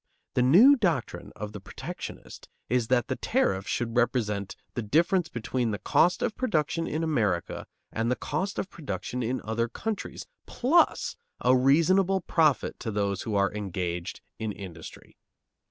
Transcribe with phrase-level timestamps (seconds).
[0.33, 5.69] The new doctrine of the protectionist is that the tariff should represent the difference between
[5.69, 11.15] the cost of production in America and the cost of production in other countries, plus
[11.41, 15.17] a reasonable profit to those who are engaged in industry.